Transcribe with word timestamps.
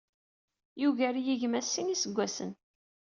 Yugar-iyi 0.81 1.35
gma 1.41 1.61
s 1.61 1.67
sin 1.73 1.93
iseggasen. 1.95 2.51